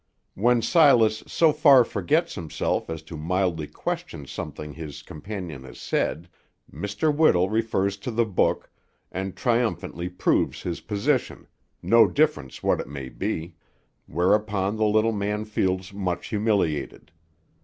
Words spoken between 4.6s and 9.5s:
his companion has said, Mr. Whittle refers to the book, and